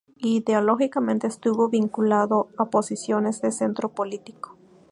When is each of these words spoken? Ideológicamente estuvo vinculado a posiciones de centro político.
Ideológicamente 0.17 1.27
estuvo 1.27 1.69
vinculado 1.69 2.49
a 2.57 2.65
posiciones 2.71 3.39
de 3.39 3.51
centro 3.51 3.89
político. 3.89 4.57